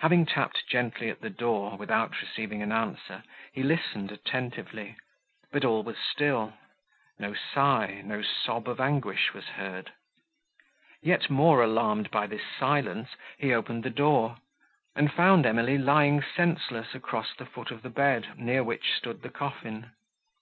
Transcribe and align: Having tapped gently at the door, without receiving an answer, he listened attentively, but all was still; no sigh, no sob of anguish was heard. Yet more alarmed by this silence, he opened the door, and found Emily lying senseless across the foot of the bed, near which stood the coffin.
Having 0.00 0.26
tapped 0.26 0.66
gently 0.68 1.08
at 1.08 1.22
the 1.22 1.30
door, 1.30 1.78
without 1.78 2.20
receiving 2.20 2.60
an 2.60 2.70
answer, 2.70 3.22
he 3.50 3.62
listened 3.62 4.12
attentively, 4.12 4.94
but 5.52 5.64
all 5.64 5.82
was 5.82 5.96
still; 5.96 6.52
no 7.18 7.32
sigh, 7.32 8.02
no 8.04 8.20
sob 8.20 8.68
of 8.68 8.78
anguish 8.78 9.32
was 9.32 9.46
heard. 9.46 9.92
Yet 11.00 11.30
more 11.30 11.62
alarmed 11.62 12.10
by 12.10 12.26
this 12.26 12.44
silence, 12.58 13.16
he 13.38 13.54
opened 13.54 13.84
the 13.84 13.88
door, 13.88 14.36
and 14.94 15.10
found 15.10 15.46
Emily 15.46 15.78
lying 15.78 16.20
senseless 16.22 16.94
across 16.94 17.34
the 17.34 17.46
foot 17.46 17.70
of 17.70 17.80
the 17.80 17.88
bed, 17.88 18.36
near 18.38 18.62
which 18.62 18.92
stood 18.92 19.22
the 19.22 19.30
coffin. 19.30 19.92